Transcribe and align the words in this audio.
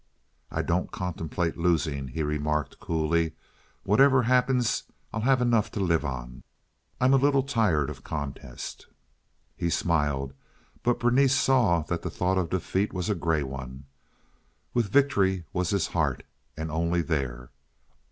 "I 0.49 0.63
don't 0.63 0.89
contemplate 0.91 1.57
losing," 1.59 2.07
he 2.07 2.23
remarked, 2.23 2.79
coolly. 2.79 3.33
"Whatever 3.83 4.23
happens, 4.23 4.85
I'll 5.13 5.21
have 5.21 5.43
enough 5.43 5.69
to 5.73 5.79
live 5.79 6.03
on. 6.03 6.41
I'm 6.99 7.13
a 7.13 7.17
little 7.17 7.43
tired 7.43 7.87
of 7.87 8.03
contest." 8.03 8.87
He 9.55 9.69
smiled, 9.69 10.33
but 10.81 10.99
Berenice 10.99 11.35
saw 11.35 11.83
that 11.83 12.01
the 12.01 12.09
thought 12.09 12.39
of 12.39 12.49
defeat 12.49 12.93
was 12.93 13.11
a 13.11 13.13
gray 13.15 13.43
one. 13.43 13.85
With 14.73 14.89
victory 14.89 15.43
was 15.53 15.69
his 15.69 15.85
heart, 15.85 16.23
and 16.57 16.71
only 16.71 17.03
there. 17.03 17.51